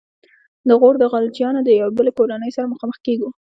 د 0.67 0.69
غور 0.79 0.95
د 0.99 1.03
خلجیانو 1.13 1.59
د 1.63 1.69
یوې 1.79 1.93
بلې 1.97 2.11
کورنۍ 2.17 2.51
سره 2.55 2.71
مخامخ 2.73 2.97
کیږو. 3.07 3.29